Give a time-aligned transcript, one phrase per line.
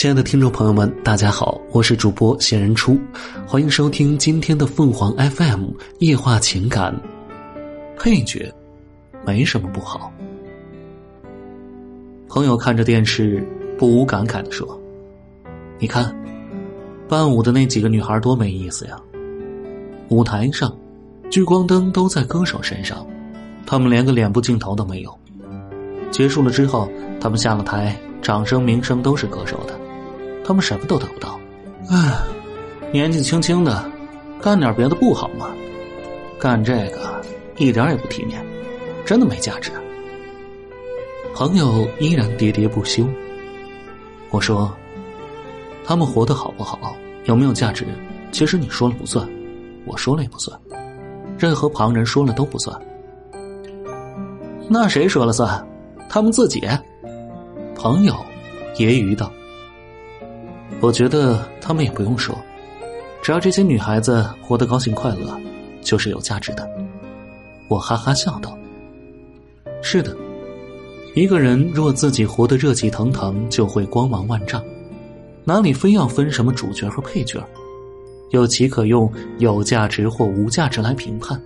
[0.00, 2.98] 亲爱的听众朋友们，大家好，我是主播闲人初，
[3.46, 5.66] 欢迎收听今天的凤凰 FM
[5.98, 6.98] 夜话情感。
[7.98, 8.50] 配角
[9.26, 10.10] 没什么不好。
[12.28, 14.66] 朋友看着电视，不无感慨的说
[15.78, 16.16] ：“你看，
[17.06, 18.98] 伴舞的那几个女孩多没意思呀！
[20.08, 20.74] 舞台上，
[21.28, 23.06] 聚光灯都在歌手身上，
[23.66, 25.14] 他们连个脸部镜头都没有。
[26.10, 26.88] 结束了之后，
[27.20, 29.78] 他们下了台，掌声、名声都是歌手的。”
[30.50, 31.38] 他们什么都得不到，
[31.90, 32.18] 唉，
[32.92, 33.88] 年纪轻轻的，
[34.42, 35.48] 干点别的不好吗？
[36.40, 37.22] 干这个
[37.56, 38.44] 一点也不体面，
[39.04, 39.70] 真的没价值。
[41.36, 43.06] 朋友依然喋喋不休。
[44.30, 44.76] 我说，
[45.84, 46.96] 他们活得好不好，
[47.26, 47.86] 有没有价值，
[48.32, 49.30] 其实你说了不算，
[49.86, 50.60] 我说了也不算，
[51.38, 52.76] 任何旁人说了都不算。
[54.68, 55.64] 那谁说了算？
[56.08, 56.60] 他们自己。
[57.76, 58.12] 朋友
[58.74, 59.30] 揶揄道。
[60.78, 62.36] 我觉得他们也不用说，
[63.20, 65.38] 只要这些女孩子活得高兴快乐，
[65.82, 66.68] 就是有价值的。
[67.68, 68.56] 我哈哈笑道
[69.82, 70.16] ：“是的，
[71.14, 74.64] 一个人若自己活得热气腾腾，就会光芒万丈，
[75.44, 77.44] 哪里非要分什么主角和配角？
[78.30, 81.40] 又岂可用有价值或无价值来评判？”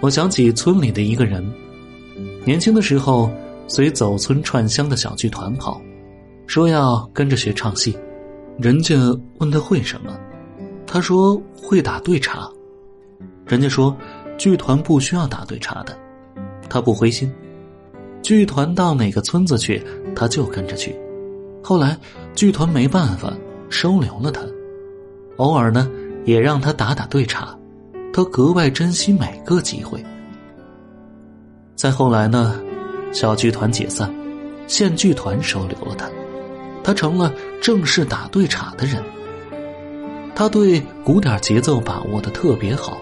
[0.00, 1.44] 我想起村里的一个人，
[2.44, 3.30] 年轻的时候
[3.66, 5.80] 随走村串乡的小剧团跑。
[6.50, 7.96] 说要跟着学唱戏，
[8.58, 8.96] 人家
[9.38, 10.18] 问他会什么，
[10.84, 12.50] 他说会打对茶。
[13.46, 13.96] 人家说
[14.36, 15.96] 剧团不需要打对茶的，
[16.68, 17.32] 他不灰心。
[18.20, 19.80] 剧团到哪个村子去，
[20.16, 20.92] 他就跟着去。
[21.62, 21.96] 后来
[22.34, 23.32] 剧团没办法
[23.68, 24.42] 收留了他，
[25.36, 25.88] 偶尔呢
[26.24, 27.56] 也让他打打对茶，
[28.12, 30.04] 他格外珍惜每个机会。
[31.76, 32.60] 再后来呢，
[33.12, 34.12] 小剧团解散，
[34.66, 36.10] 县剧团收留了他。
[36.82, 39.02] 他成了正式打对茶的人。
[40.34, 42.98] 他对鼓点节奏把握的特别好，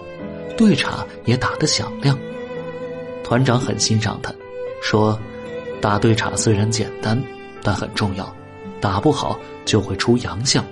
[0.57, 2.17] 对茶也打得响亮。
[3.23, 4.33] 团长很欣赏他，
[4.81, 5.17] 说
[5.79, 7.21] ：“打对茶虽然简单，
[7.63, 8.35] 但很重要，
[8.81, 10.65] 打不好就会出洋相。”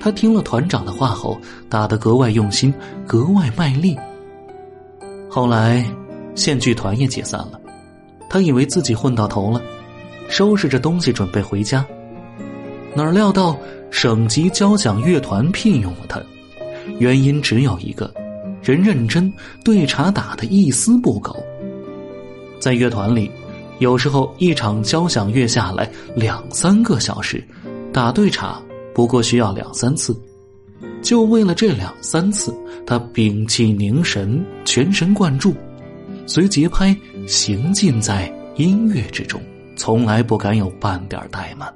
[0.00, 2.72] 他听了团长的话后，打得格外用心，
[3.06, 3.96] 格外卖力。
[5.28, 5.84] 后来，
[6.34, 7.60] 县剧团也解散了，
[8.30, 9.60] 他以为自己混到头了。
[10.28, 11.84] 收拾着东西准备回家，
[12.94, 13.58] 哪料到
[13.90, 16.20] 省级交响乐团聘用了他，
[16.98, 18.12] 原因只有一个：
[18.62, 19.32] 人认真，
[19.64, 21.34] 对茶打的一丝不苟。
[22.60, 23.30] 在乐团里，
[23.78, 27.42] 有时候一场交响乐下来两三个小时，
[27.92, 28.60] 打对茶
[28.94, 30.14] 不过需要两三次，
[31.00, 32.54] 就为了这两三次，
[32.86, 35.54] 他屏气凝神，全神贯注，
[36.26, 36.94] 随节拍
[37.26, 39.40] 行进在音乐之中。
[39.78, 41.72] 从来不敢有半点怠慢。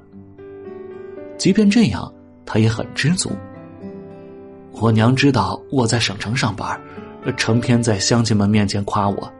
[1.37, 2.13] 即便这样，
[2.45, 3.31] 他也很知足。
[4.73, 6.79] 我娘知道我在省城上班，
[7.37, 9.31] 成天在乡亲们面前夸我，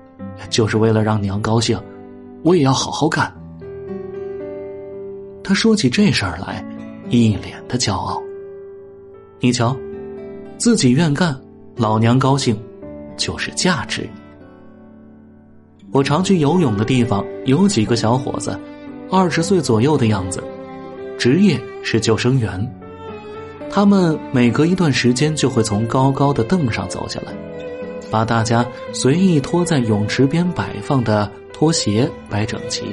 [0.49, 1.77] 就是为了让娘高兴。
[2.41, 3.31] 我也要好好干。
[5.43, 6.65] 他说起这事儿来，
[7.09, 8.21] 一脸的骄傲。
[9.41, 9.75] 你瞧，
[10.57, 11.37] 自己愿干，
[11.75, 12.57] 老娘高兴，
[13.17, 14.09] 就是价值。
[15.93, 18.59] 我常去游泳的地方有几个小伙子，
[19.11, 20.43] 二十岁左右的样子，
[21.19, 22.67] 职业是救生员。
[23.69, 27.31] 他们每隔一段时间就会从高高的凳上走下来，
[28.09, 32.85] 把大家随意拖在泳池边摆放的拖鞋摆整齐。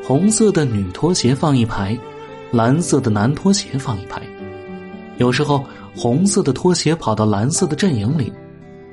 [0.00, 1.98] 红色的女拖鞋放一排，
[2.52, 4.22] 蓝色的男拖鞋放一排。
[5.16, 5.64] 有时候
[5.96, 8.32] 红色的拖鞋跑到蓝色的阵营里，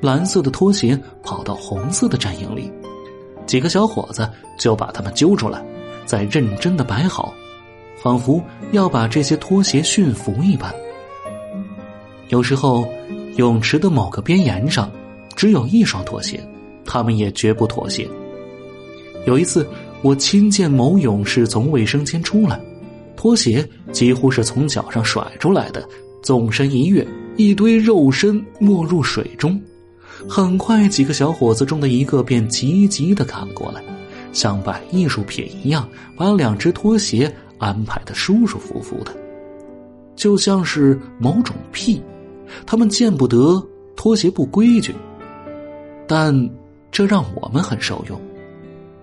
[0.01, 2.71] 蓝色的拖鞋跑到红色的阵营里。
[3.55, 5.63] 几个小伙子就把他们揪出来，
[6.05, 7.33] 再认真的摆好，
[8.03, 8.43] 仿佛
[8.73, 10.75] 要把这些拖鞋驯服一般。
[12.27, 12.85] 有时候，
[13.37, 14.91] 泳池的某个边沿上
[15.37, 16.37] 只有一双拖鞋，
[16.83, 18.05] 他们也绝不妥协。
[19.25, 19.65] 有一次，
[20.01, 22.59] 我亲见某勇士从卫生间出来，
[23.15, 25.81] 拖鞋几乎是从脚上甩出来的，
[26.21, 29.57] 纵身一跃，一堆肉身没入水中。
[30.27, 33.83] 很快，几个小伙子中的一个便急急的赶了过来，
[34.31, 39.15] 像摆艺术品一样，把两只拖鞋安排的舒舒服服的，
[40.15, 42.01] 就像是某种癖。
[42.65, 43.61] 他们见不得
[43.95, 44.95] 拖鞋不规矩，
[46.07, 46.49] 但
[46.91, 48.19] 这让我们很受用。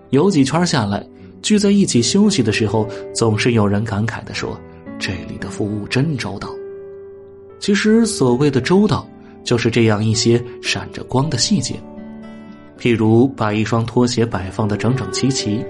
[0.09, 1.05] 有几圈下来，
[1.41, 4.59] 聚在一起休息的时候，总是有人感慨的说
[4.97, 6.49] ：“这里的服务真周到。”
[7.59, 9.07] 其实，所谓的周到。
[9.43, 11.75] 就是这样一些闪着光的细节，
[12.79, 15.63] 譬如把一双拖鞋摆放的整整齐齐，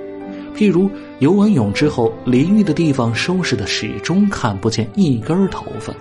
[0.55, 0.89] 譬如
[1.19, 5.93] 游完泳之后，淋浴的地方收拾的始终看不见一根头发。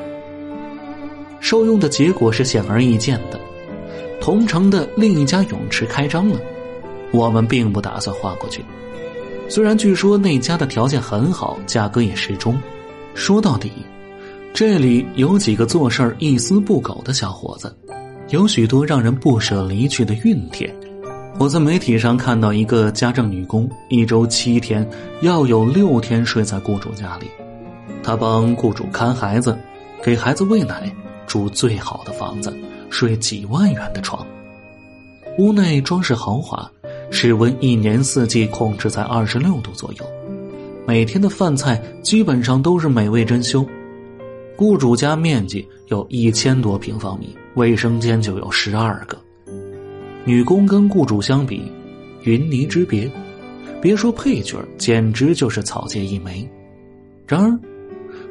[1.40, 3.40] 受用的结果是显而易见的，
[4.20, 6.38] 同城的另一家泳池开张了，
[7.10, 8.62] 我们并不打算划过去。
[9.48, 12.56] 虽然据说那家的条件很好，价格也适中，
[13.14, 13.70] 说到底，
[14.54, 17.74] 这里有几个做事儿一丝不苟的小伙子，
[18.28, 20.72] 有许多让人不舍离去的熨帖。
[21.38, 24.86] 我在媒体上看到一个家政女工，一周七天
[25.22, 27.26] 要有六天睡在雇主家里，
[28.02, 29.56] 她帮雇主看孩子，
[30.02, 30.94] 给孩子喂奶，
[31.26, 32.54] 住最好的房子，
[32.90, 34.24] 睡几万元的床，
[35.38, 36.70] 屋内装饰豪华，
[37.10, 40.04] 室温一年四季控制在二十六度左右，
[40.86, 43.66] 每天的饭菜基本上都是美味珍馐。
[44.56, 49.18] 雇主家面积有一千多平方米，卫生间就有十二个。
[50.24, 51.70] 女工跟雇主相比，
[52.22, 53.10] 云泥之别。
[53.80, 56.48] 别说配角，简直就是草芥一枚。
[57.26, 57.58] 然而，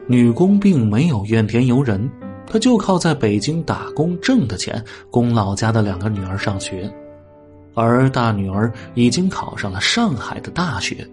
[0.07, 2.09] 女工并没有怨天尤人，
[2.47, 6.89] 她就靠在北京打工挣的钱供老家的两个女儿上学，
[7.73, 11.06] 而大女儿已经考上了上海的大学。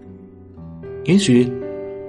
[1.03, 1.51] 也许，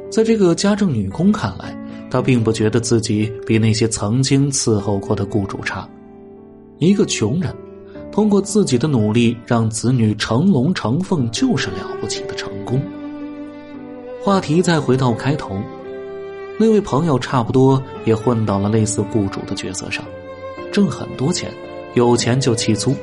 [0.08, 1.76] 在这个家政女工看来，
[2.10, 5.88] 他并不觉得自己比那些曾经伺候过的雇主差。
[6.78, 7.54] 一个穷人。
[8.12, 12.82] 通过自己的努力让子女成龙成凤，就是了不起的成功。
[14.20, 15.56] 话题再回到开头，
[16.58, 20.04] 那位朋友差不多也混到了类似雇主的角色上，
[20.72, 21.52] 挣很多钱，
[21.94, 22.96] 有钱就气粗，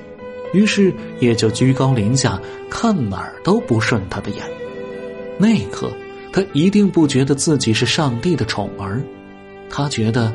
[0.51, 2.37] 于是也就居高临下，
[2.69, 4.43] 看哪儿都不顺他的眼。
[5.37, 5.89] 那一刻，
[6.37, 9.01] 他一定不觉得自己是上帝的宠儿，
[9.71, 10.31] 他觉得，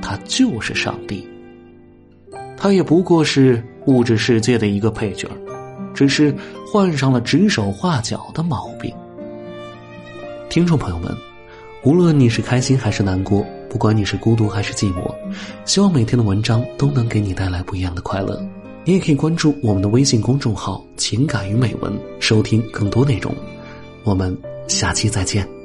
[0.00, 1.28] 他就是上帝。
[2.56, 3.62] 他也不过是。
[3.84, 5.28] 物质世界的一个配角，
[5.94, 6.34] 只是
[6.66, 8.92] 患上了指手画脚的毛病。
[10.48, 11.14] 听众朋友们，
[11.84, 15.14] 无论你是开心还是难过，不管你是孤独还是寂寞，
[15.66, 18.42] 希望每天的文章都能给你带来不一样的快乐。
[18.84, 23.32] 你也可以关注我们的微信公众号“情感与美文”，收听更多内容。
[24.02, 24.36] 我们
[24.68, 25.55] 下期再见。